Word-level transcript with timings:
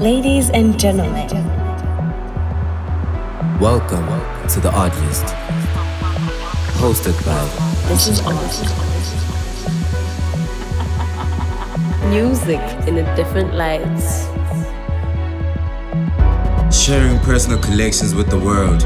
Ladies 0.00 0.48
and 0.48 0.80
gentlemen, 0.80 1.28
welcome 3.60 4.06
to 4.48 4.58
the 4.58 4.72
Odd 4.72 4.96
List, 5.04 5.26
hosted 6.80 7.12
by 7.26 7.44
This 7.86 8.08
is 8.08 8.22
Odd. 8.24 8.34
Music 12.08 12.60
in 12.88 12.96
a 12.96 13.14
different 13.14 13.52
light. 13.52 13.84
Sharing 16.72 17.18
personal 17.18 17.58
collections 17.58 18.14
with 18.14 18.30
the 18.30 18.38
world. 18.38 18.80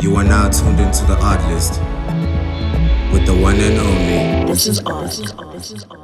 You 0.00 0.14
are 0.14 0.24
now 0.24 0.50
tuned 0.50 0.78
into 0.78 1.04
the 1.06 1.18
Odd 1.20 1.42
List 1.50 1.80
with 3.12 3.26
the 3.26 3.34
one 3.34 3.56
and 3.56 3.76
only. 3.80 4.52
This 4.52 4.68
is 4.68 4.80
Odd. 4.86 5.18
We 5.18 5.99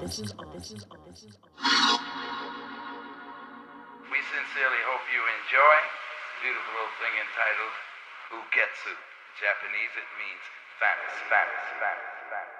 Japanese, 9.37 9.93
it 10.01 10.09
means 10.17 10.41
facts, 10.81 11.13
facts, 11.29 11.69
facts, 11.77 12.09
facts. 12.33 12.57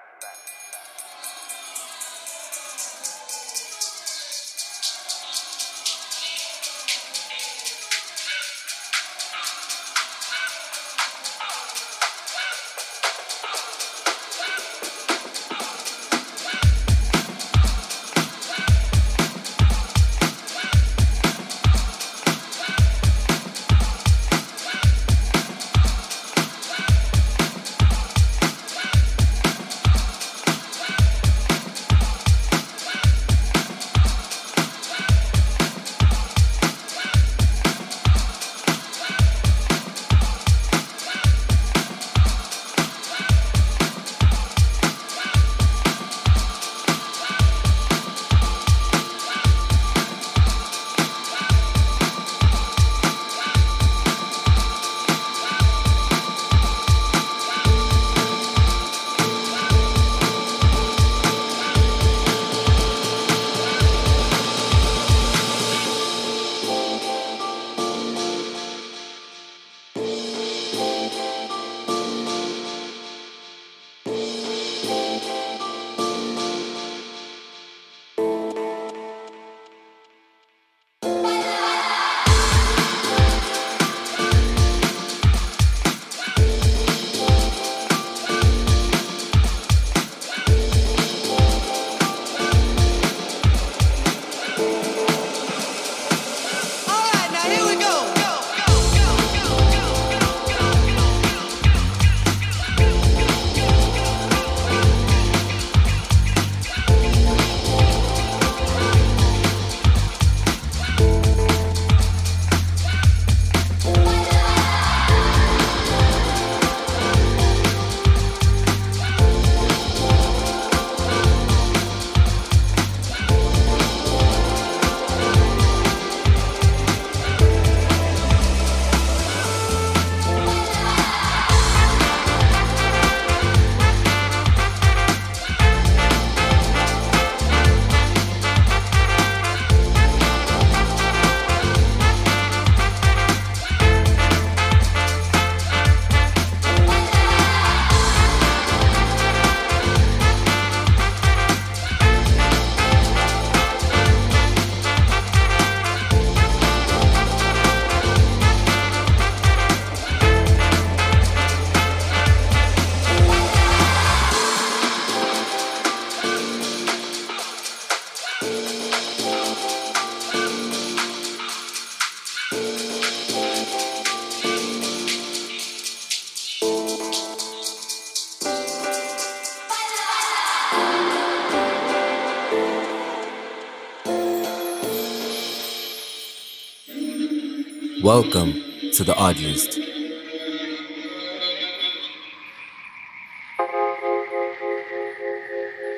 Welcome 188.19 188.53
to 188.93 189.03
the 189.03 189.15
Odd 189.15 189.37
List. 189.37 189.77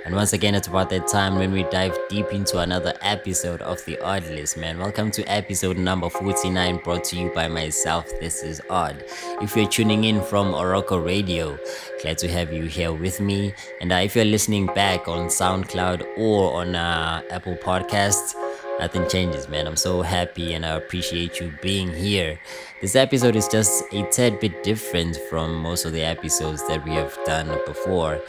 And 0.05 0.13
once 0.13 0.33
again, 0.33 0.53
it's 0.53 0.67
about 0.67 0.89
that 0.89 1.07
time 1.07 1.35
when 1.35 1.53
we 1.53 1.63
dive 1.63 1.97
deep 2.09 2.33
into 2.33 2.57
another 2.59 2.93
episode 3.01 3.61
of 3.61 3.77
the 3.85 3.97
Odd 3.99 4.25
List, 4.25 4.57
man. 4.57 4.79
Welcome 4.79 5.11
to 5.11 5.23
episode 5.31 5.77
number 5.77 6.09
49, 6.09 6.81
brought 6.83 7.05
to 7.05 7.15
you 7.15 7.31
by 7.33 7.47
myself. 7.47 8.05
This 8.19 8.43
is 8.43 8.61
Odd. 8.69 9.01
If 9.41 9.55
you're 9.55 9.69
tuning 9.69 10.03
in 10.03 10.21
from 10.21 10.51
Oroko 10.51 11.01
Radio, 11.01 11.57
glad 12.01 12.17
to 12.17 12.27
have 12.27 12.51
you 12.51 12.63
here 12.63 12.91
with 12.91 13.21
me. 13.21 13.53
And 13.79 13.93
uh, 13.93 14.01
if 14.03 14.13
you're 14.13 14.25
listening 14.25 14.65
back 14.65 15.07
on 15.07 15.27
SoundCloud 15.27 16.05
or 16.17 16.59
on 16.59 16.75
uh, 16.75 17.21
Apple 17.31 17.55
Podcasts, 17.55 18.35
nothing 18.79 19.07
changes, 19.09 19.47
man. 19.49 19.67
I'm 19.67 19.75
so 19.75 20.01
happy 20.01 20.53
and 20.53 20.65
I 20.65 20.75
appreciate 20.75 21.39
you 21.39 21.53
being 21.61 21.93
here. 21.93 22.39
This 22.81 22.95
episode 22.95 23.35
is 23.35 23.47
just 23.47 23.83
a 23.91 24.03
tad 24.03 24.39
bit 24.39 24.63
different 24.63 25.17
from 25.29 25.55
most 25.59 25.85
of 25.85 25.91
the 25.91 26.01
episodes 26.01 26.65
that 26.67 26.83
we 26.85 26.91
have 26.91 27.17
done 27.25 27.59
before. 27.65 28.21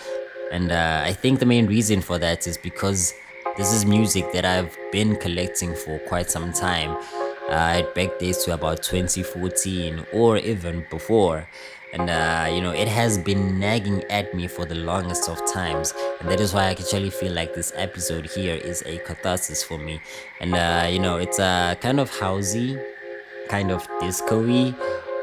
And 0.51 0.73
uh, 0.73 1.03
I 1.05 1.13
think 1.13 1.39
the 1.39 1.47
main 1.47 1.67
reason 1.67 2.01
for 2.01 2.19
that 2.19 2.47
is 2.47 2.59
because 2.59 3.15
this 3.57 3.73
is 3.73 3.87
music 3.87 4.33
that 4.33 4.45
I've 4.45 4.77
been 4.91 5.17
collecting 5.17 5.75
for 5.75 5.99
quite 6.01 6.31
some 6.31 6.53
time. 6.53 6.97
Uh, 7.49 7.83
it 7.83 7.95
back 7.95 8.19
dates 8.19 8.45
to 8.45 8.55
about 8.55 8.83
2014 8.83 10.05
or 10.13 10.39
even 10.39 10.85
before. 10.91 11.49
And 11.93 12.09
uh, 12.09 12.49
you 12.53 12.61
know, 12.61 12.71
it 12.71 12.89
has 12.89 13.19
been 13.19 13.59
nagging 13.59 14.05
at 14.05 14.33
me 14.35 14.47
for 14.47 14.65
the 14.65 14.77
longest 14.77 15.29
of 15.29 15.39
times, 15.53 15.93
and 16.21 16.29
that 16.29 16.41
is 16.41 16.55
why 16.55 16.67
I 16.67 16.71
actually 16.71 17.11
feel 17.11 17.33
like 17.33 17.55
this 17.55 17.73
episode 17.75 18.27
here 18.27 18.55
is 18.55 18.83
a 18.87 18.99
catharsis 18.99 19.65
for 19.65 19.77
me. 19.79 20.01
And 20.41 20.55
uh, 20.55 20.87
you 20.89 21.01
know, 21.01 21.17
it's 21.17 21.39
a 21.41 21.77
kind 21.81 21.99
of 21.99 22.11
housey, 22.11 22.81
kind 23.49 23.73
of 23.73 23.89
disco-y, 24.01 24.75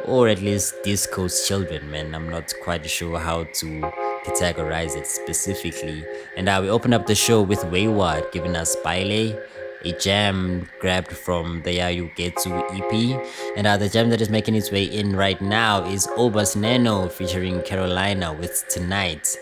or 0.05 0.27
at 0.27 0.41
least 0.41 0.75
disco's 0.83 1.47
children, 1.47 1.89
man. 1.89 2.13
I'm 2.13 2.29
not 2.29 2.53
quite 2.63 2.89
sure 2.89 3.17
how 3.17 3.45
to 3.45 3.81
categorize 4.25 4.97
it 4.97 5.07
specifically. 5.07 6.03
And 6.35 6.49
uh, 6.49 6.59
we 6.61 6.69
open 6.69 6.93
up 6.93 7.05
the 7.05 7.15
show 7.15 7.41
with 7.41 7.63
Wayward 7.65 8.25
giving 8.33 8.55
us 8.57 8.75
Baile, 8.83 9.39
a 9.83 9.91
jam 9.94 10.68
grabbed 10.79 11.12
from 11.12 11.62
the 11.63 11.77
Yayu 11.77 12.13
Getsu 12.15 12.51
EP. 12.71 13.53
And 13.57 13.68
uh, 13.68 13.77
the 13.77 13.89
jam 13.89 14.09
that 14.09 14.21
is 14.21 14.29
making 14.29 14.56
its 14.56 14.71
way 14.71 14.83
in 14.83 15.15
right 15.15 15.39
now 15.41 15.83
is 15.85 16.07
Obas 16.18 16.56
Nano 16.56 17.09
featuring 17.09 17.62
Carolina 17.62 18.33
with 18.33 18.65
Tonight. 18.69 19.38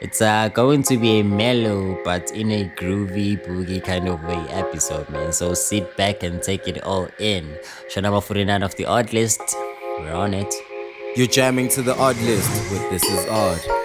It's 0.00 0.20
uh, 0.20 0.48
going 0.48 0.82
to 0.84 0.98
be 0.98 1.20
a 1.20 1.24
mellow 1.24 1.98
but 2.04 2.30
in 2.32 2.50
a 2.50 2.68
groovy 2.76 3.42
boogie 3.46 3.82
kind 3.82 4.08
of 4.08 4.22
way 4.24 4.44
episode, 4.50 5.08
man. 5.08 5.32
So 5.32 5.54
sit 5.54 5.96
back 5.96 6.22
and 6.22 6.42
take 6.42 6.68
it 6.68 6.82
all 6.84 7.08
in. 7.18 7.56
Show 7.88 8.00
number 8.00 8.20
49 8.20 8.62
of 8.62 8.74
the 8.76 8.86
odd 8.86 9.12
list. 9.12 9.40
We're 9.98 10.12
on 10.12 10.34
it. 10.34 10.52
You're 11.16 11.28
jamming 11.28 11.68
to 11.68 11.82
the 11.82 11.96
odd 11.96 12.16
list 12.18 12.50
with 12.72 12.90
This 12.90 13.04
Is 13.04 13.26
Odd. 13.28 13.83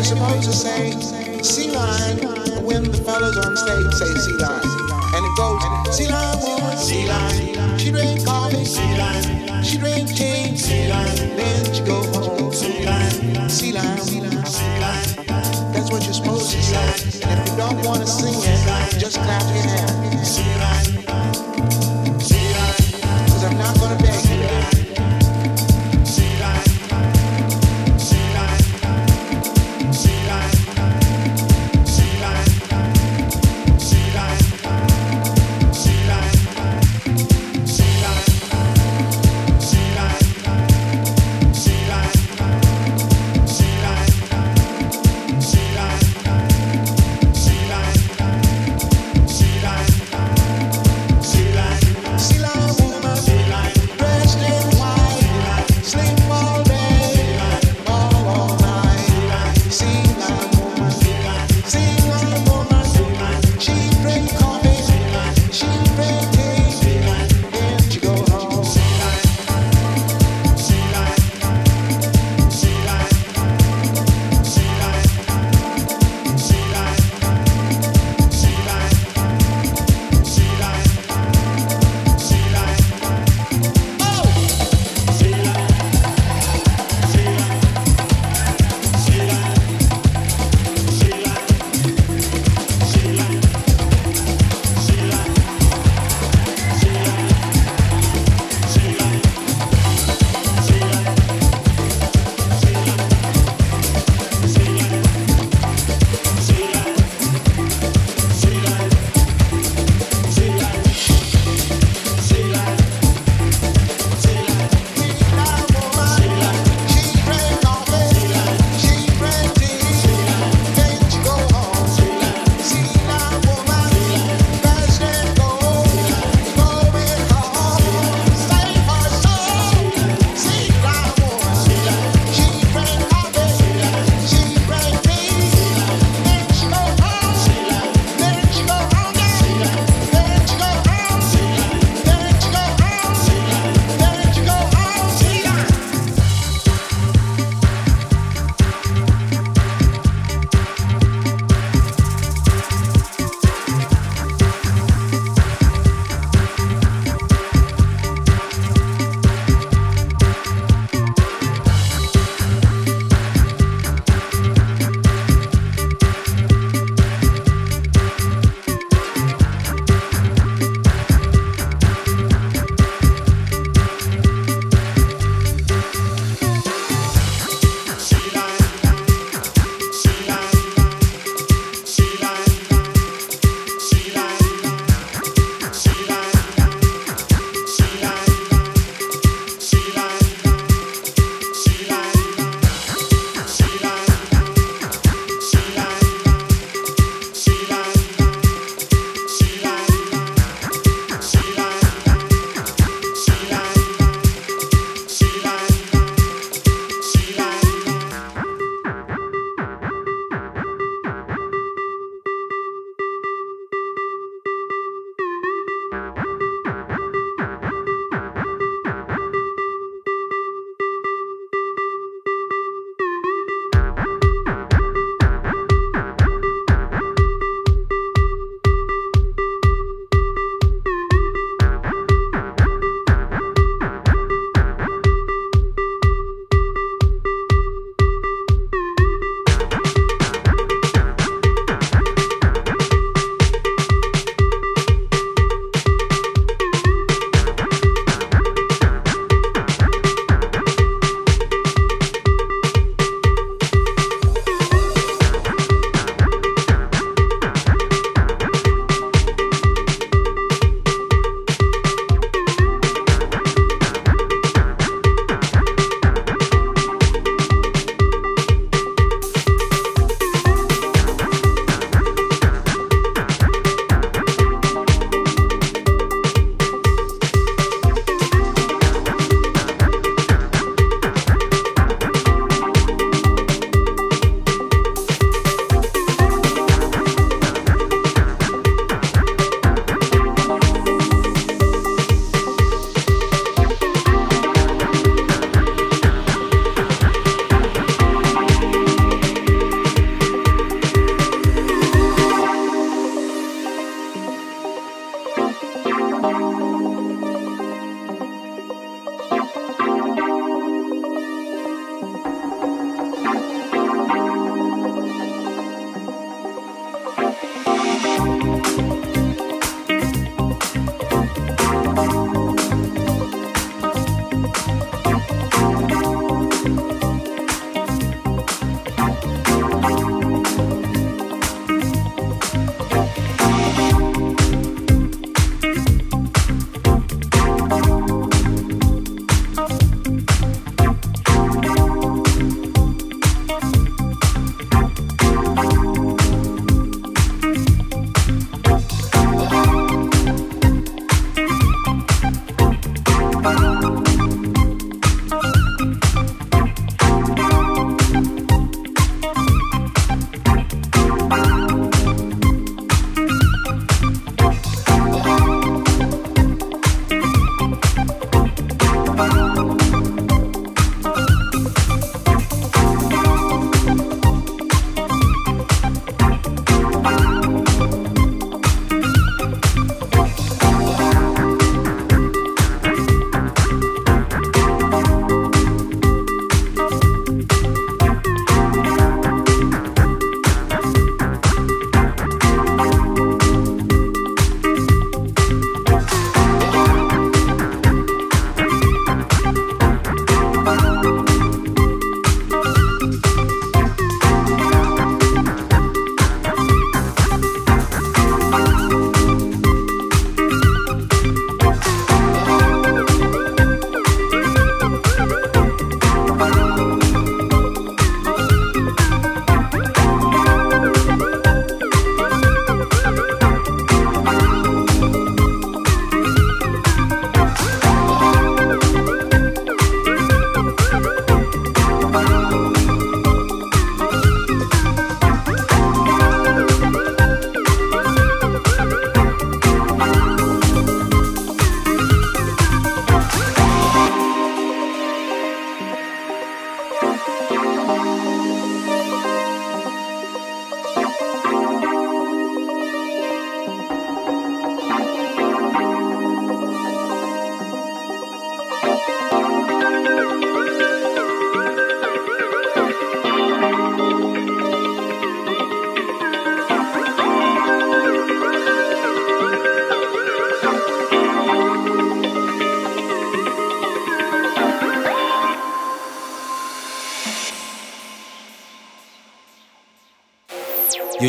You're 0.00 0.16
supposed 0.16 0.44
to 0.44 0.56
say 0.56 0.92
Sea 1.42 1.72
Lion 1.72 2.64
when 2.64 2.84
the 2.84 2.96
fellas 3.04 3.36
on 3.36 3.54
stage 3.54 3.92
say 3.92 4.08
Sea 4.24 4.38
Lion. 4.40 4.64
And 5.12 5.26
it 5.28 5.36
goes, 5.36 5.60
Sea 5.94 6.08
Lion 6.08 6.40
Woman, 6.40 6.76
Sea 6.78 7.06
Lion. 7.06 7.78
She 7.78 7.90
drink 7.90 8.24
coffee, 8.24 8.64
Sea 8.64 8.96
Lion. 8.96 9.62
She 9.62 9.76
drink 9.76 10.08
tea, 10.08 10.56
Sea 10.56 10.88
Lion. 10.88 11.36
Then 11.36 11.74
she 11.74 11.82
go 11.84 12.02
home, 12.16 12.50
Sea 12.50 12.82
Lion. 12.82 13.50
Sea 13.50 13.72
Lion, 13.72 13.98
Sea 13.98 14.20
Lion, 14.20 14.40
That's 15.72 15.90
what 15.90 16.02
you're 16.04 16.14
supposed 16.14 16.50
to 16.50 16.62
say. 16.62 17.20
And 17.28 17.40
if 17.40 17.50
you 17.50 17.56
don't 17.58 17.84
want 17.84 18.00
to 18.00 18.06
sing 18.06 18.32
it, 18.32 18.98
just 18.98 19.16
clap 19.16 19.42
your 19.52 19.68
hands. 19.68 20.38
Cause 20.38 21.49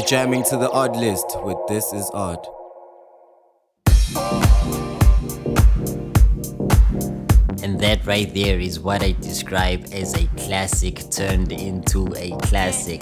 You're 0.02 0.08
jamming 0.08 0.42
to 0.46 0.58
the 0.58 0.68
odd 0.72 0.96
list 0.96 1.38
with 1.44 1.58
This 1.68 1.94
Is 1.94 2.10
Odd. 2.12 2.44
And 7.62 7.80
that 7.80 8.04
right 8.08 8.34
there 8.34 8.60
is 8.60 8.80
what 8.80 9.04
I 9.04 9.12
describe 9.12 9.86
as 9.92 10.16
a 10.16 10.26
classic 10.38 11.08
turned 11.12 11.52
into 11.52 12.12
a 12.18 12.32
classic. 12.42 13.02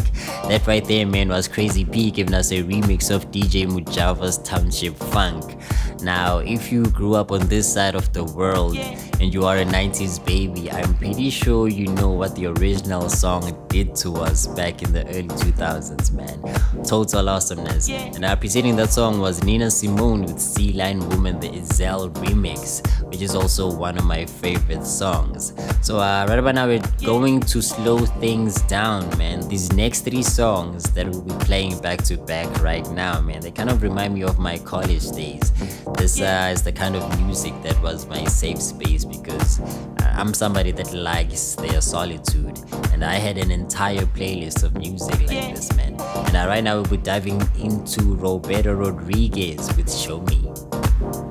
That 0.50 0.68
right 0.68 0.84
there, 0.84 1.06
man, 1.06 1.30
was 1.30 1.48
Crazy 1.48 1.86
P 1.86 2.12
giving 2.12 2.34
us 2.34 2.52
a 2.52 2.64
remix 2.64 3.16
of 3.16 3.32
DJ 3.32 3.66
Mujava's 3.66 4.38
Township 4.40 4.98
Funk. 4.98 5.58
Now, 6.02 6.38
if 6.38 6.72
you 6.72 6.86
grew 6.86 7.16
up 7.16 7.32
on 7.32 7.48
this 7.48 7.72
side 7.72 7.94
of 7.94 8.14
the 8.14 8.24
world 8.24 8.78
and 8.78 9.34
you 9.34 9.46
are 9.46 9.58
a 9.58 9.66
90s 9.66 10.24
baby, 10.26 10.72
I'm 10.72 10.94
pretty 10.96 11.30
sure 11.30 11.68
you 11.68 11.88
know 11.88 12.10
what 12.10 12.36
the 12.36 12.46
original 12.48 13.10
song 13.10 13.68
did 13.68 13.96
to 13.98 14.16
us 14.16 14.48
back 14.48 14.82
in 14.82 14.94
the 14.94 15.06
early 15.08 15.28
2000s, 15.28 16.12
man. 16.14 16.84
Total 16.86 17.28
awesomeness. 17.28 17.90
And 17.90 18.24
uh, 18.24 18.36
presenting 18.38 18.78
that 18.78 18.92
song 18.92 19.20
was 19.20 19.44
Nina 19.44 19.70
Simone 19.70 20.24
with 20.24 20.40
Sea 20.40 20.72
Lion 20.74 21.08
Woman, 21.10 21.40
the 21.40 21.50
Ezelle 21.50 22.10
remix, 22.12 22.82
which 23.10 23.22
is 23.22 23.36
also 23.36 23.70
one 23.72 23.98
of 23.98 24.06
my 24.06 24.26
favorite 24.26 24.86
songs. 24.86 25.54
So, 25.82 25.98
uh, 26.00 26.26
right 26.30 26.40
about 26.40 26.56
now, 26.56 26.68
we're 26.68 26.82
going 27.04 27.42
to 27.42 27.62
slow 27.62 28.00
things 28.00 28.62
down, 28.64 29.18
man. 29.18 29.48
These 29.50 29.74
next 29.74 30.02
three 30.02 30.24
songs 30.24 30.84
that 30.94 31.08
we'll 31.08 31.22
be 31.22 31.34
playing 31.46 31.80
back 31.80 32.04
to 32.04 32.18
back 32.18 32.48
right 32.62 32.90
now, 32.92 33.20
man, 33.20 33.42
they 33.42 33.52
kind 33.52 33.70
of 33.70 33.84
remind 33.84 34.14
me 34.14 34.24
of 34.24 34.40
my 34.40 34.58
college 34.60 35.10
days. 35.12 35.52
This 35.98 36.22
uh, 36.22 36.50
is 36.54 36.64
the 36.64 36.72
kind 36.72 36.96
of 36.96 37.22
music 37.22 37.54
that 37.64 37.82
was 37.82 38.06
my 38.08 38.24
safe 38.26 38.62
space 38.62 39.06
because 39.06 39.60
uh, 39.60 40.14
I'm 40.16 40.34
somebody 40.34 40.72
that 40.72 40.94
likes 40.94 41.56
their 41.56 41.82
solitude, 41.82 42.60
and 42.92 43.04
I 43.04 43.16
had 43.16 43.38
an 43.38 43.52
entire 43.52 44.06
playlist 44.06 44.64
of 44.64 44.76
music 44.78 45.20
like 45.22 45.56
this, 45.56 45.76
man. 45.76 46.00
And 46.00 46.36
uh, 46.36 46.46
right 46.48 46.64
now 46.64 46.76
we'll 46.76 46.86
be 46.86 46.98
diving 46.98 47.42
into 47.60 48.16
Roberto 48.16 48.74
Rodriguez 48.74 49.76
with 49.76 49.94
Show 49.94 50.22
Me. 50.22 50.52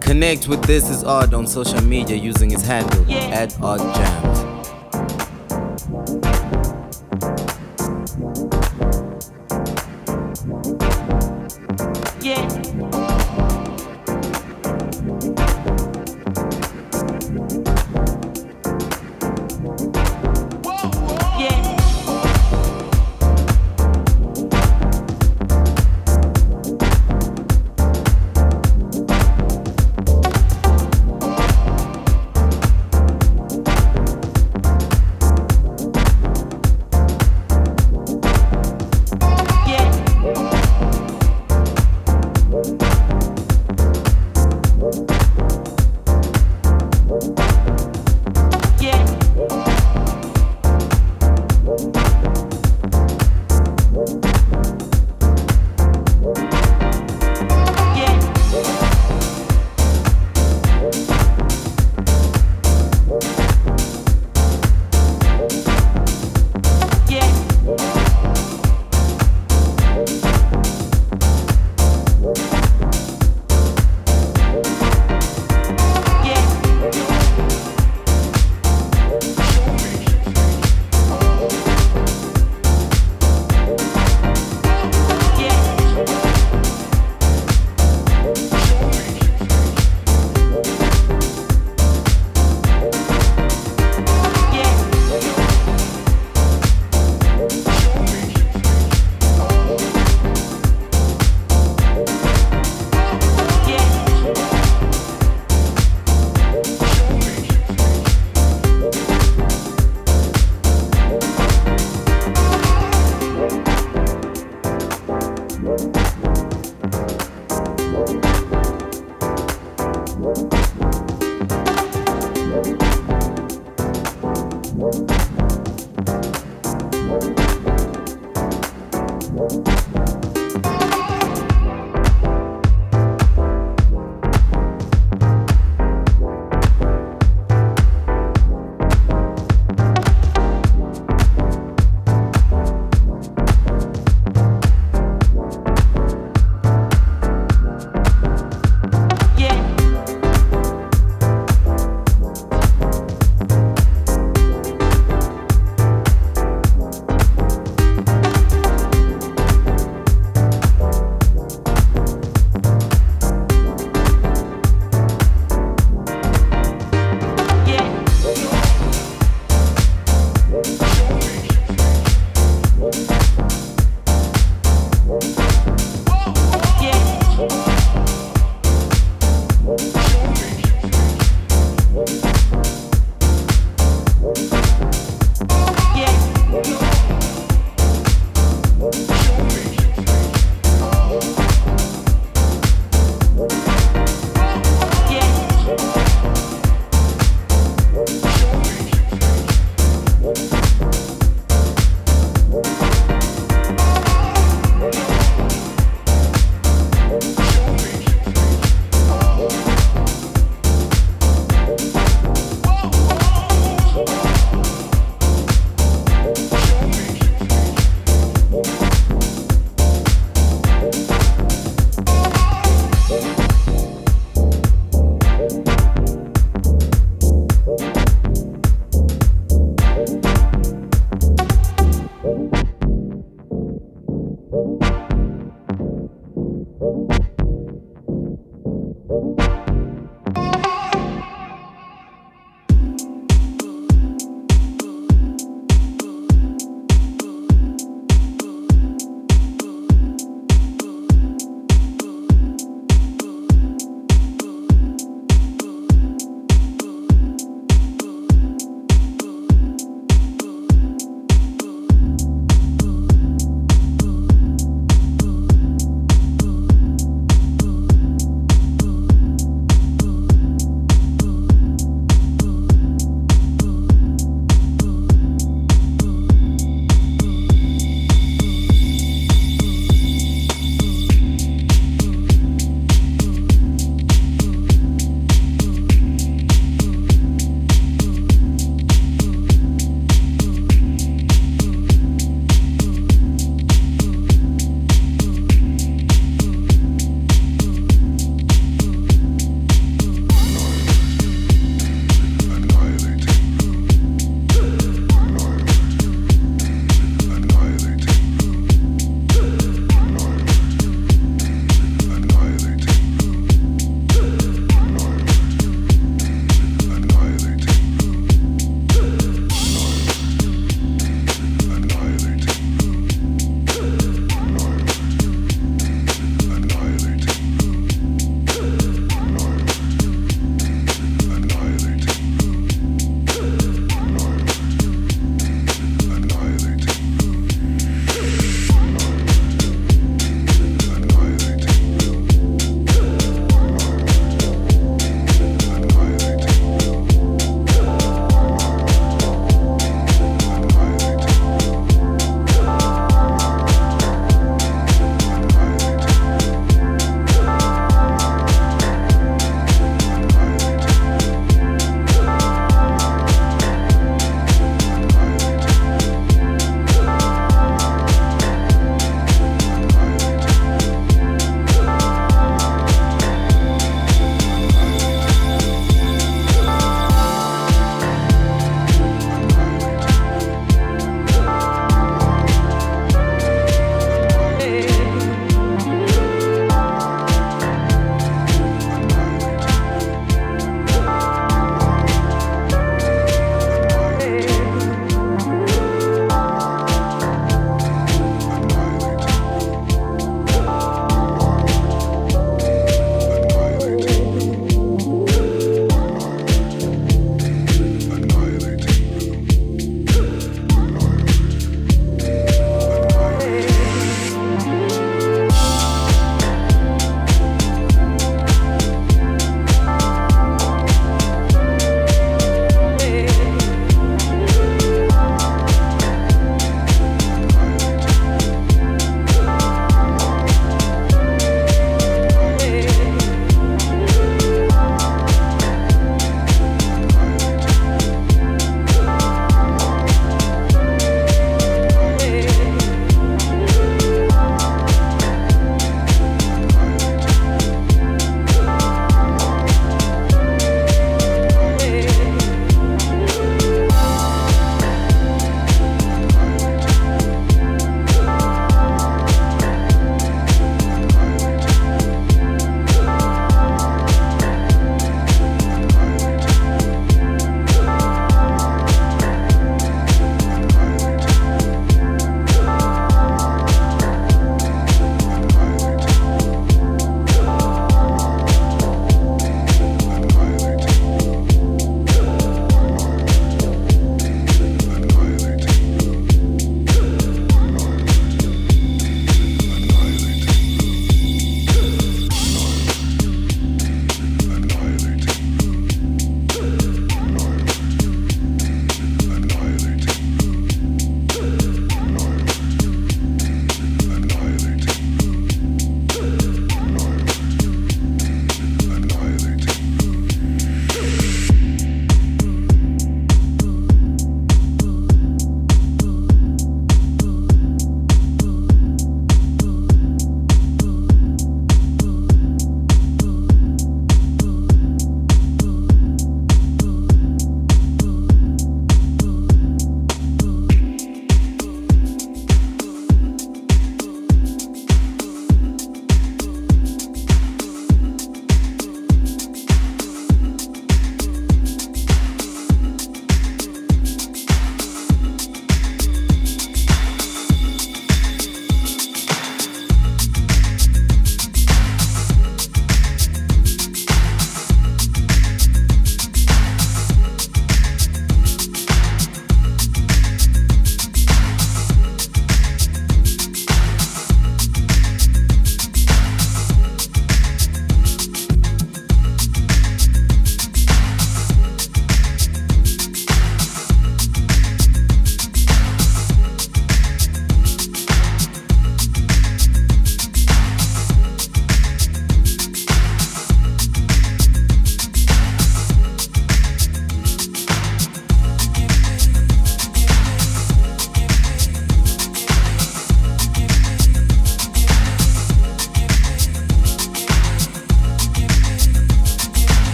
Connect 0.00 0.48
with 0.48 0.62
This 0.64 0.90
Is 0.90 1.04
Odd 1.04 1.34
on 1.34 1.46
social 1.46 1.82
media 1.82 2.16
using 2.16 2.50
his 2.50 2.66
handle 2.66 3.10
at 3.10 3.58
Odd 3.62 3.80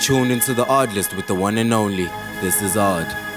tuned 0.00 0.32
into 0.32 0.54
the 0.54 0.64
Oddlist 0.64 1.14
with 1.14 1.26
the 1.26 1.34
one 1.34 1.58
and 1.58 1.74
only. 1.74 2.06
This 2.40 2.62
is 2.62 2.74
Odd. 2.74 3.29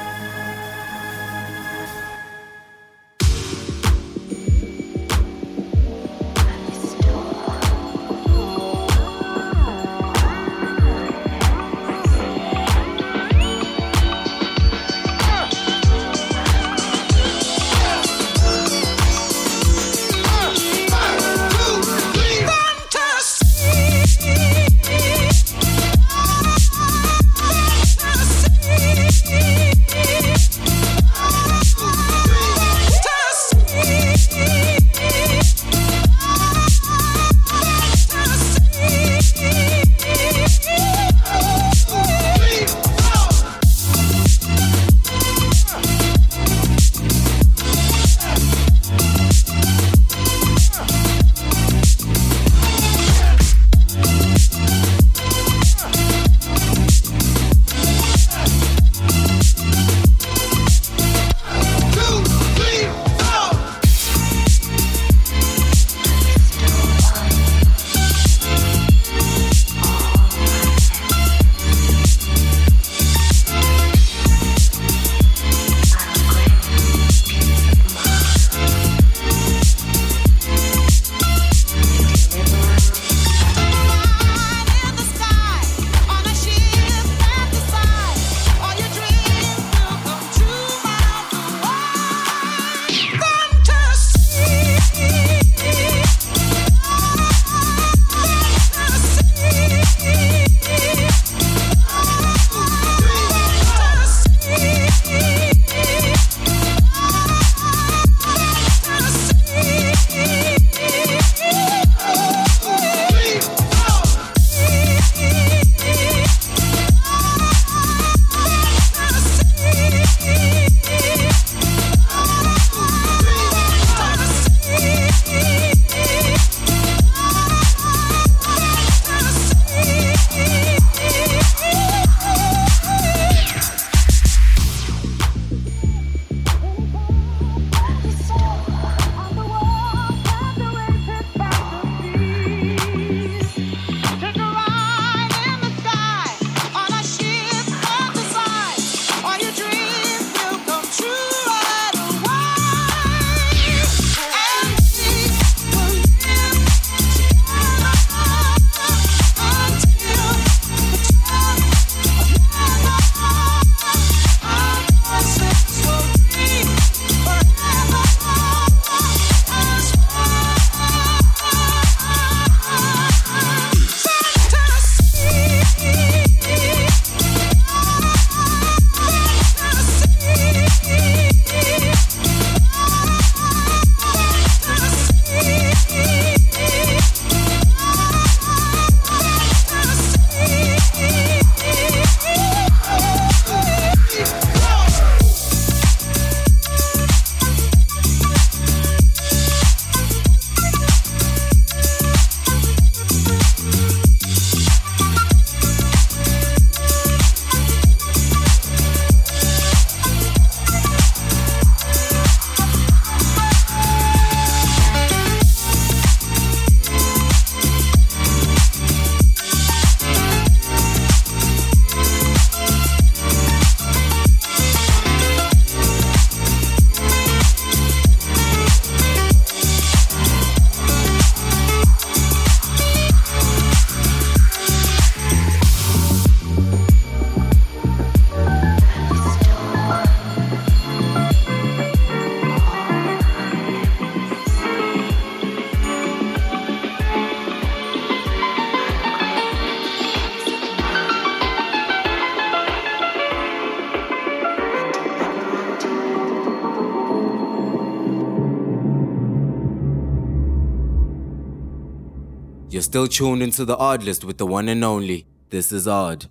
Still 262.93 263.07
tuned 263.07 263.41
into 263.41 263.65
the 263.65 263.75
Oddlist 263.75 264.23
with 264.23 264.37
the 264.37 264.45
one 264.45 264.69
and 264.69 264.83
only. 264.83 265.25
This 265.49 265.71
is 265.71 265.87
Odd. 265.87 266.27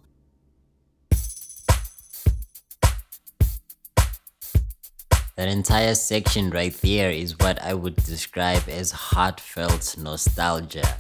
That 5.34 5.48
entire 5.48 5.96
section 5.96 6.50
right 6.50 6.72
there 6.74 7.10
is 7.10 7.36
what 7.40 7.60
I 7.60 7.74
would 7.74 7.96
describe 7.96 8.68
as 8.68 8.92
heartfelt 8.92 9.96
nostalgia. 9.98 10.98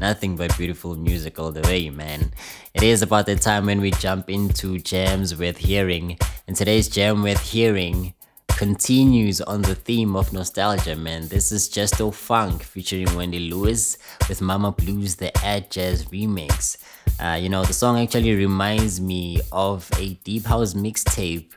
Nothing 0.00 0.34
but 0.34 0.58
beautiful 0.58 0.96
music 0.96 1.38
all 1.38 1.52
the 1.52 1.62
way, 1.62 1.90
man. 1.90 2.32
It 2.74 2.82
is 2.82 3.00
about 3.00 3.26
the 3.26 3.36
time 3.36 3.66
when 3.66 3.80
we 3.80 3.92
jump 3.92 4.28
into 4.28 4.80
jams 4.80 5.36
with 5.36 5.58
hearing. 5.58 6.18
And 6.48 6.56
today's 6.56 6.88
jam 6.88 7.22
with 7.22 7.38
hearing 7.38 8.14
continues 8.56 9.40
on 9.40 9.62
the 9.62 9.74
theme 9.74 10.16
of 10.16 10.32
nostalgia, 10.32 10.94
man. 10.94 11.28
This 11.28 11.50
is 11.50 11.68
Justo 11.68 12.10
Funk 12.10 12.62
featuring 12.62 13.14
Wendy 13.16 13.50
Lewis 13.50 13.98
with 14.28 14.40
Mama 14.40 14.70
Blues, 14.70 15.16
the 15.16 15.36
Ad 15.44 15.70
Jazz 15.70 16.04
remix. 16.06 16.76
Uh, 17.20 17.34
you 17.34 17.48
know, 17.48 17.64
the 17.64 17.72
song 17.72 17.98
actually 17.98 18.34
reminds 18.34 19.00
me 19.00 19.40
of 19.52 19.90
a 19.98 20.14
deep 20.24 20.44
house 20.44 20.74
mixtape 20.74 21.52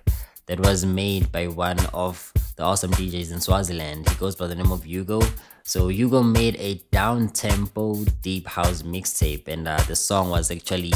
that 0.48 0.60
was 0.60 0.86
made 0.86 1.32
by 1.32 1.48
one 1.48 1.80
of 1.94 2.32
the 2.56 2.64
awesome 2.64 2.92
DJs 2.92 3.32
in 3.32 3.42
Swaziland. 3.42 4.10
He 4.10 4.16
goes 4.16 4.36
by 4.36 4.48
the 4.48 4.56
name 4.56 4.72
of 4.72 4.84
Hugo. 4.84 5.22
So 5.64 5.90
Hugo 5.90 6.24
made 6.24 6.56
a 6.56 6.76
down 6.92 7.30
tempo 7.30 7.96
deep 8.22 8.48
house 8.48 8.82
mixtape, 8.82 9.48
and 9.48 9.68
uh, 9.68 9.82
the 9.84 9.96
song 9.96 10.30
was 10.30 10.50
actually 10.50 10.94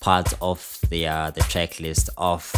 part 0.00 0.34
of 0.42 0.78
the 0.90 1.06
uh, 1.06 1.30
the 1.30 1.40
track 1.42 1.80
of 2.18 2.52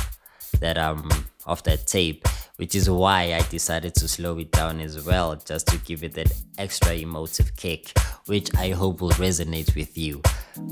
that 0.60 0.78
um 0.78 1.08
of 1.48 1.62
that 1.64 1.86
tape, 1.86 2.26
which 2.58 2.74
is 2.74 2.90
why 2.90 3.34
I 3.34 3.42
decided 3.50 3.94
to 3.94 4.08
slow 4.08 4.36
it 4.38 4.50
down 4.50 4.80
as 4.80 5.04
well, 5.06 5.36
just 5.36 5.68
to 5.68 5.78
give 5.78 6.02
it 6.02 6.14
that 6.14 6.32
extra 6.58 6.92
emotive 6.92 7.56
kick, 7.56 7.96
which 8.26 8.54
I 8.56 8.70
hope 8.70 9.00
will 9.00 9.10
resonate 9.12 9.74
with 9.76 9.96
you. 9.96 10.20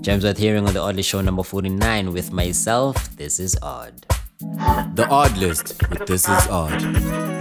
Jams 0.00 0.24
Worth 0.24 0.38
hearing 0.38 0.66
on 0.66 0.74
the 0.74 0.80
Oddly 0.80 1.02
Show 1.02 1.20
number 1.20 1.44
49 1.44 2.12
with 2.12 2.32
myself. 2.32 3.16
This 3.16 3.38
is 3.38 3.56
odd. 3.62 4.04
The 4.40 5.06
Oddlist 5.08 5.88
with 5.88 6.06
This 6.06 6.28
Is 6.28 6.48
Odd. 6.48 7.35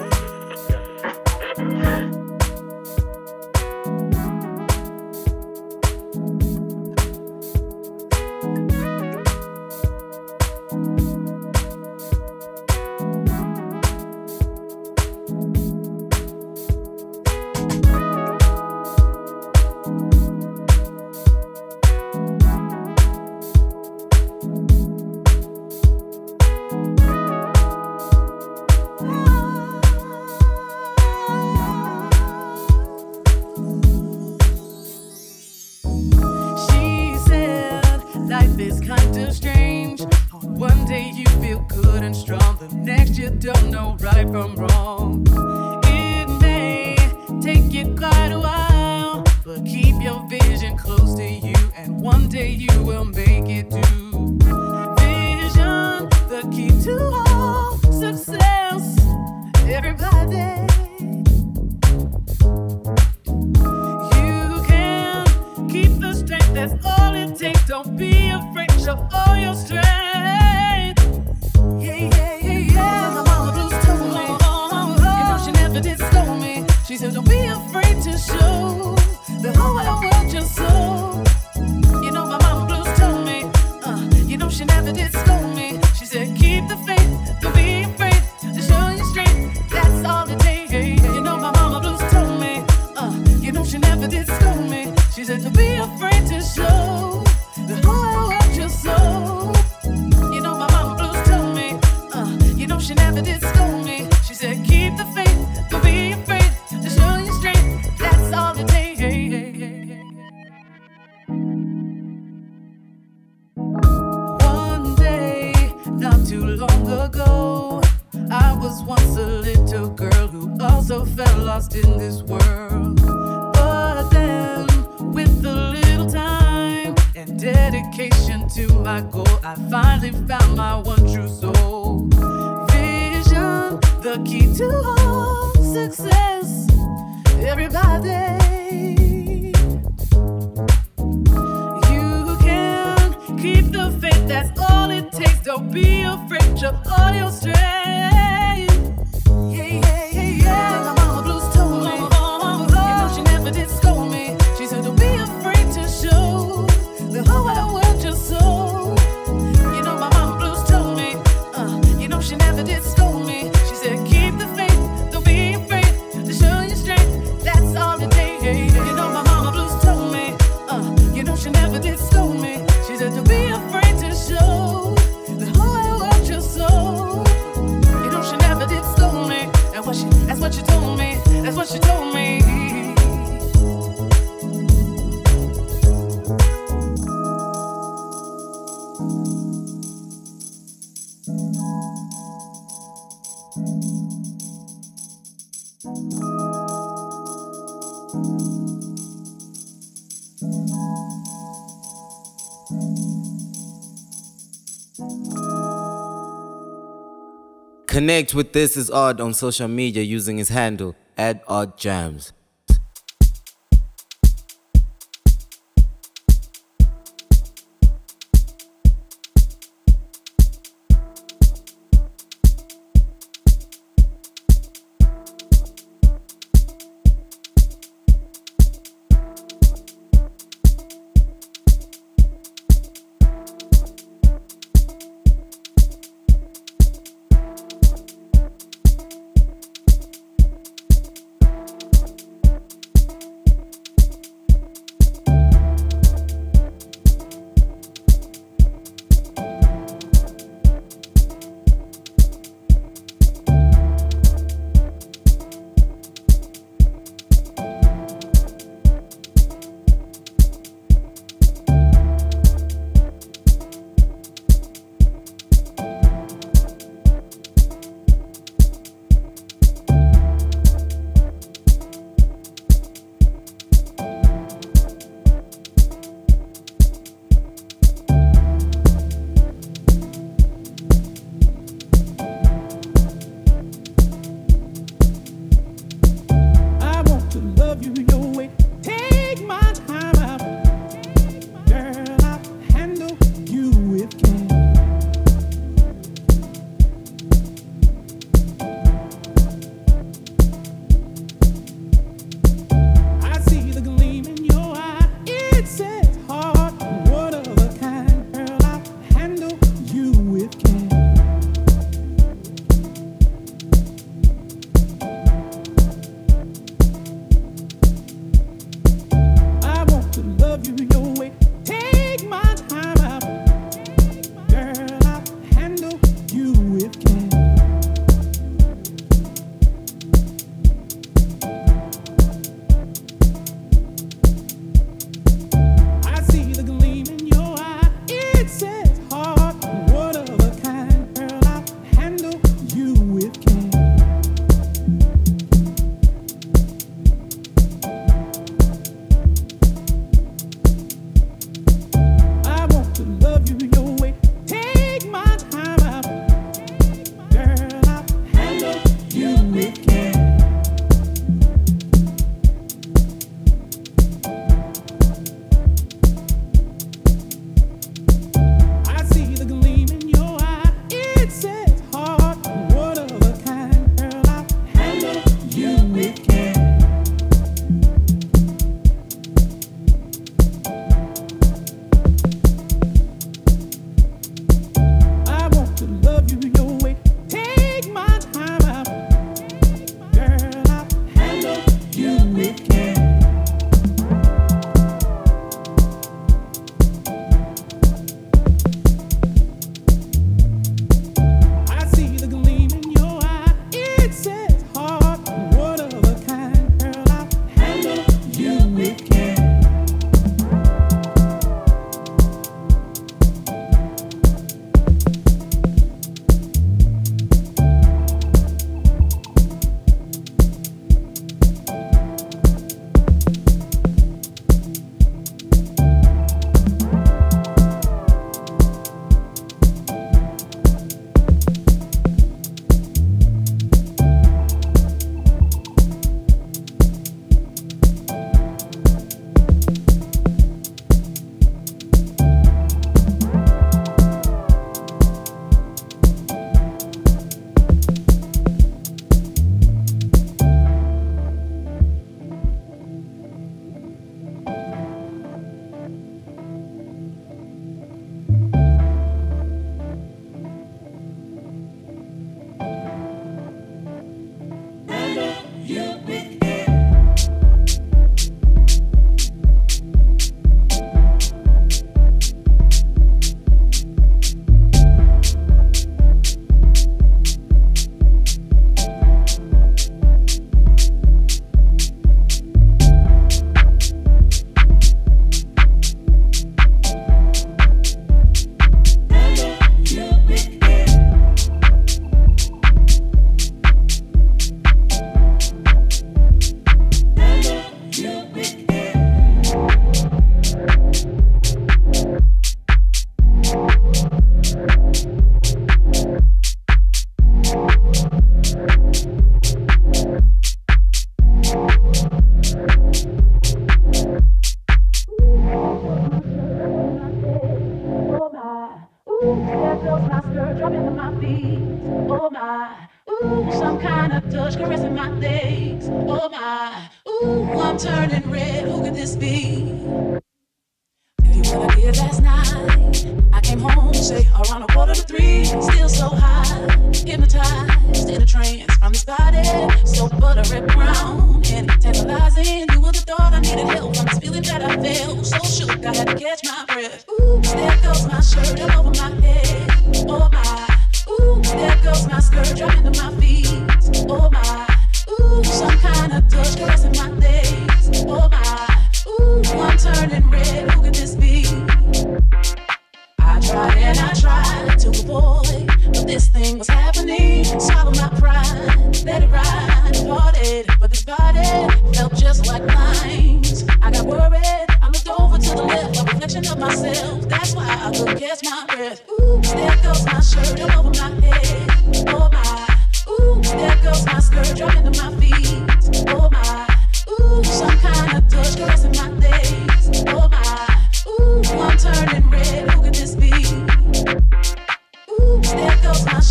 Connect 207.96 208.34
with 208.34 208.52
This 208.52 208.76
Is 208.76 208.92
Odd 208.92 209.22
on 209.22 209.34
social 209.34 209.70
media 209.70 210.04
using 210.04 210.38
his 210.38 210.50
handle 210.50 210.98
at 211.18 211.42
Odd 211.48 211.78
Jams. 211.78 212.34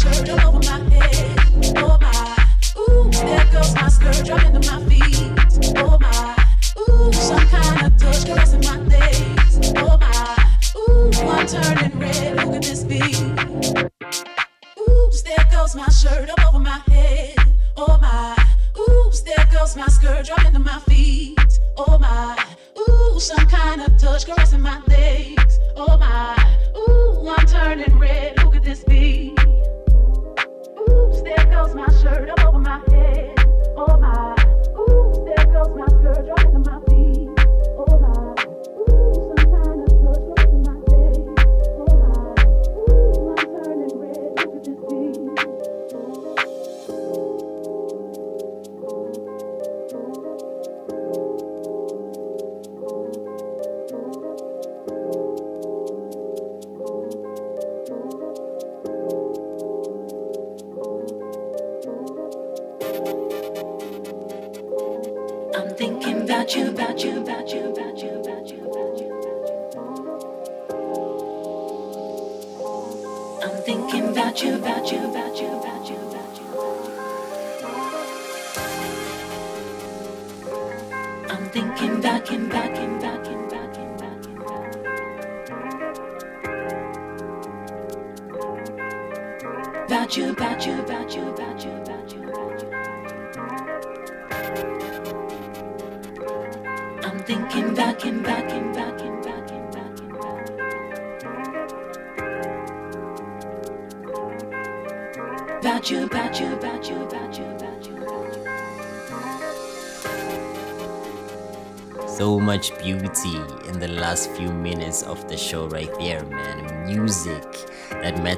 Goes 0.05 0.23
my 0.27 0.54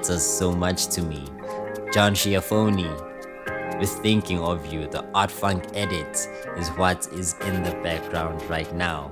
matters 0.06 0.22
so 0.22 0.52
much 0.52 0.86
to 0.86 1.02
me. 1.02 1.24
John 1.92 2.14
Schiaffoni 2.14 2.88
with 3.80 3.90
Thinking 3.90 4.38
of 4.38 4.72
You. 4.72 4.86
The 4.86 5.04
Art 5.12 5.32
Funk 5.32 5.64
edit 5.74 6.28
is 6.56 6.68
what 6.76 7.08
is 7.12 7.34
in 7.42 7.64
the 7.64 7.72
background 7.82 8.40
right 8.48 8.72
now. 8.72 9.10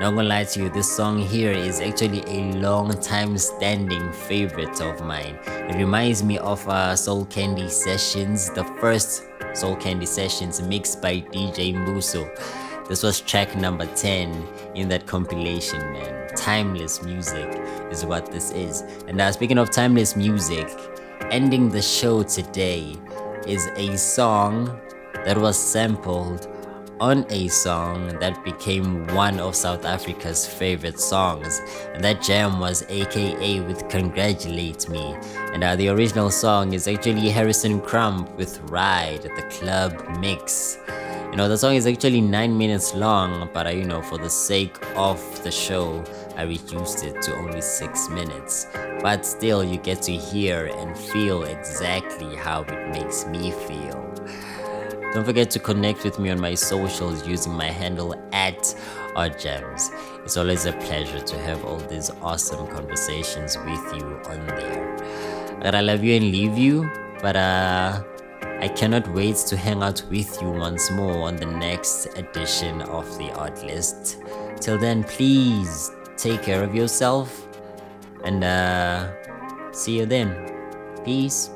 Not 0.00 0.14
gonna 0.14 0.24
lie 0.24 0.44
to 0.44 0.64
you, 0.64 0.68
this 0.68 0.94
song 0.94 1.18
here 1.18 1.52
is 1.52 1.80
actually 1.80 2.22
a 2.26 2.52
long 2.54 2.90
time 3.00 3.38
standing 3.38 4.12
favorite 4.12 4.80
of 4.80 5.00
mine. 5.04 5.38
It 5.46 5.76
reminds 5.76 6.24
me 6.24 6.38
of 6.38 6.68
uh, 6.68 6.96
Soul 6.96 7.24
Candy 7.26 7.68
Sessions, 7.68 8.50
the 8.50 8.64
first 8.80 9.22
Soul 9.54 9.76
Candy 9.76 10.06
Sessions 10.06 10.60
mixed 10.60 11.00
by 11.00 11.20
DJ 11.20 11.72
Muso. 11.72 12.28
This 12.88 13.02
was 13.02 13.20
track 13.20 13.56
number 13.56 13.84
10 13.84 14.46
in 14.76 14.88
that 14.90 15.06
compilation, 15.06 15.80
man. 15.92 16.28
Timeless 16.36 17.02
music 17.02 17.48
is 17.90 18.04
what 18.04 18.30
this 18.30 18.52
is. 18.52 18.82
And 19.08 19.16
now, 19.16 19.32
speaking 19.32 19.58
of 19.58 19.72
timeless 19.72 20.14
music, 20.14 20.68
ending 21.32 21.68
the 21.68 21.82
show 21.82 22.22
today 22.22 22.96
is 23.44 23.66
a 23.74 23.96
song 23.96 24.80
that 25.24 25.36
was 25.36 25.58
sampled 25.58 26.46
on 27.00 27.26
a 27.28 27.48
song 27.48 28.08
that 28.20 28.42
became 28.44 29.04
one 29.08 29.40
of 29.40 29.56
South 29.56 29.84
Africa's 29.84 30.46
favorite 30.46 31.00
songs. 31.00 31.60
And 31.92 32.04
that 32.04 32.22
jam 32.22 32.60
was 32.60 32.84
AKA 32.88 33.60
with 33.62 33.88
Congratulate 33.88 34.88
Me. 34.88 35.16
And 35.52 35.64
uh, 35.64 35.74
the 35.74 35.88
original 35.88 36.30
song 36.30 36.72
is 36.72 36.86
actually 36.86 37.30
Harrison 37.30 37.80
Crump 37.80 38.30
with 38.36 38.60
Ride, 38.70 39.24
at 39.24 39.36
the 39.36 39.42
club 39.58 40.18
mix. 40.20 40.78
You 41.36 41.42
know, 41.42 41.48
the 41.50 41.58
song 41.58 41.74
is 41.74 41.86
actually 41.86 42.22
9 42.22 42.56
minutes 42.56 42.94
long, 42.94 43.50
but 43.52 43.76
you 43.76 43.84
know, 43.84 44.00
for 44.00 44.16
the 44.16 44.30
sake 44.30 44.74
of 44.96 45.20
the 45.44 45.50
show, 45.50 46.02
I 46.34 46.44
reduced 46.44 47.04
it 47.04 47.20
to 47.24 47.36
only 47.36 47.60
6 47.60 48.08
minutes. 48.08 48.66
But 49.02 49.26
still, 49.26 49.62
you 49.62 49.76
get 49.76 50.00
to 50.04 50.12
hear 50.12 50.64
and 50.78 50.96
feel 50.96 51.42
exactly 51.42 52.34
how 52.36 52.62
it 52.62 52.88
makes 52.88 53.26
me 53.26 53.50
feel. 53.50 54.14
Don't 55.12 55.26
forget 55.26 55.50
to 55.50 55.58
connect 55.58 56.04
with 56.04 56.18
me 56.18 56.30
on 56.30 56.40
my 56.40 56.54
socials 56.54 57.28
using 57.28 57.52
my 57.52 57.70
handle 57.70 58.14
at 58.32 58.74
OddJams. 59.14 59.90
It's 60.24 60.38
always 60.38 60.64
a 60.64 60.72
pleasure 60.72 61.20
to 61.20 61.38
have 61.40 61.66
all 61.66 61.76
these 61.76 62.08
awesome 62.22 62.66
conversations 62.68 63.58
with 63.58 63.94
you 63.94 64.22
on 64.24 64.46
there. 64.46 65.58
But 65.60 65.74
I 65.74 65.82
love 65.82 66.02
you 66.02 66.14
and 66.14 66.32
leave 66.32 66.56
you, 66.56 66.90
but 67.20 67.36
uh, 67.36 68.02
I 68.58 68.68
cannot 68.68 69.06
wait 69.14 69.36
to 69.48 69.56
hang 69.56 69.82
out 69.82 70.02
with 70.10 70.40
you 70.40 70.50
once 70.50 70.90
more 70.90 71.28
on 71.28 71.36
the 71.36 71.46
next 71.46 72.06
edition 72.16 72.80
of 72.82 73.06
the 73.18 73.28
Oddlist. 73.34 74.22
Till 74.60 74.78
then, 74.78 75.04
please 75.04 75.90
take 76.16 76.42
care 76.42 76.64
of 76.64 76.74
yourself 76.74 77.46
and 78.24 78.42
uh, 78.42 79.12
see 79.72 79.98
you 79.98 80.06
then. 80.06 80.34
Peace. 81.04 81.50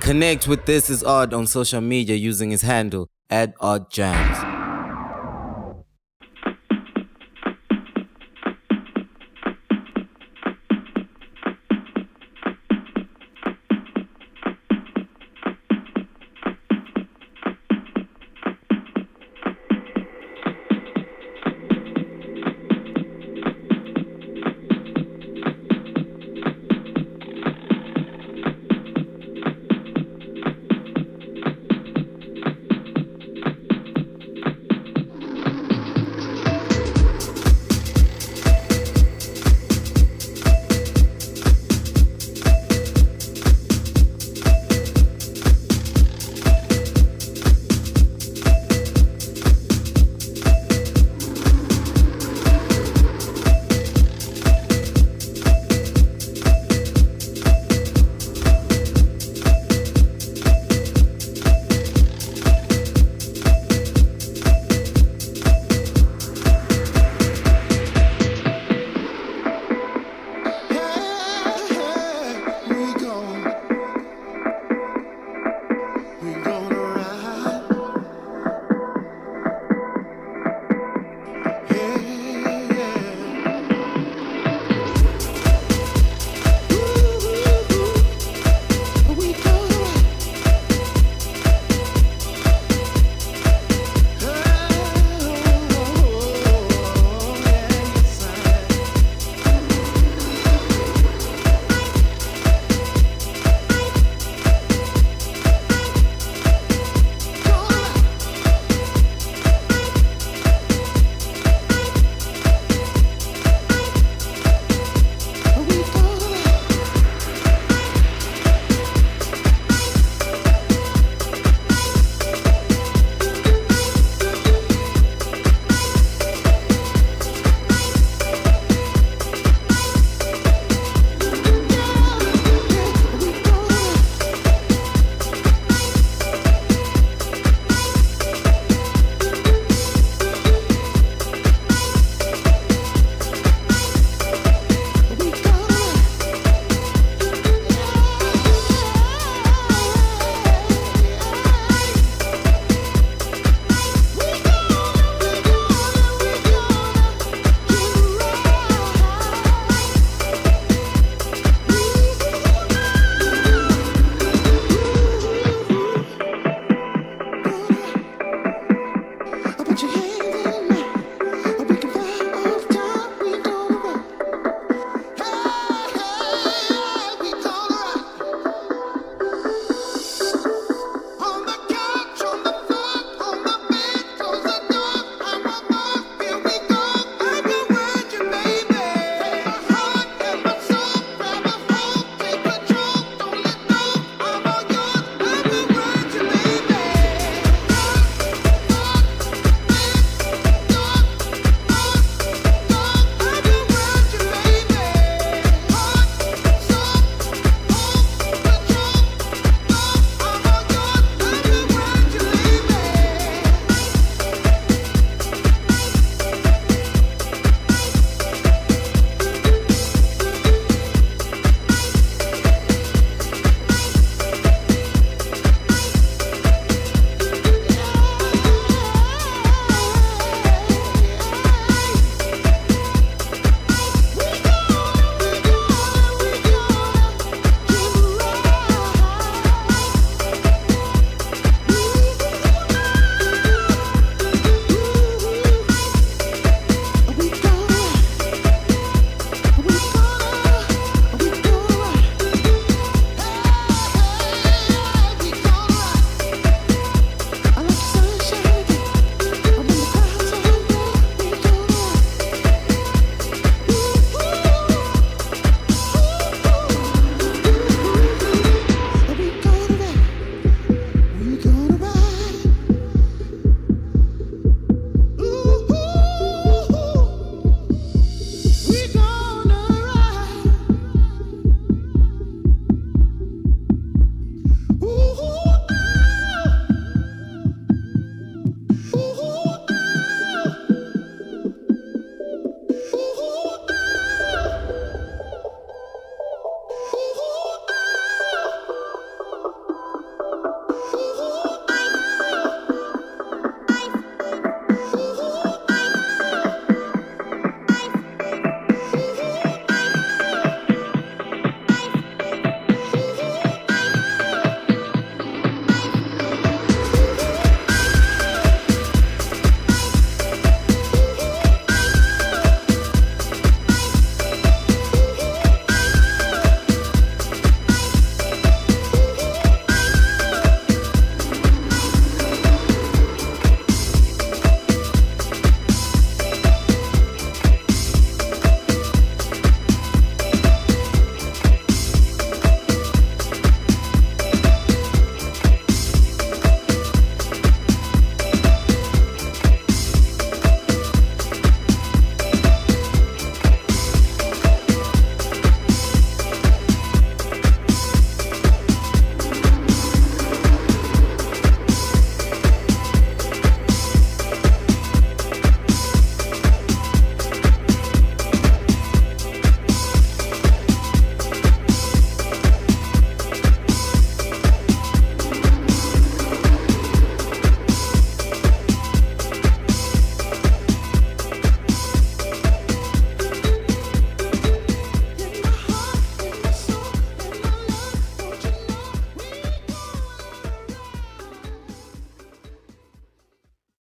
Connect 0.00 0.48
with 0.48 0.64
This 0.64 0.88
Is 0.88 1.04
Odd 1.04 1.34
on 1.34 1.46
social 1.46 1.82
media 1.82 2.16
using 2.16 2.50
his 2.50 2.62
handle 2.62 3.08
at 3.28 3.54
Odd 3.60 3.90
Jams. 3.90 4.57